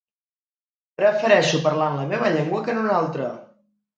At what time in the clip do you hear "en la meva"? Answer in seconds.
1.93-2.33